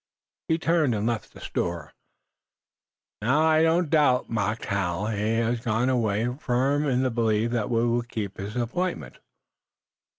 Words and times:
He 0.47 0.57
turned 0.57 0.95
and 0.95 1.05
left 1.05 1.31
the 1.31 1.39
store. 1.39 1.93
"Now, 3.21 3.43
I 3.43 3.61
don't 3.61 3.91
doubt," 3.91 4.31
mocked 4.31 4.65
Hal, 4.65 5.05
"he 5.05 5.35
has 5.35 5.59
gone 5.59 5.89
away 5.89 6.25
firm 6.39 6.87
in 6.87 7.03
the 7.03 7.11
belief 7.11 7.51
that 7.51 7.69
we'll 7.69 8.01
keep 8.01 8.37
his 8.39 8.55
appointment." 8.55 9.19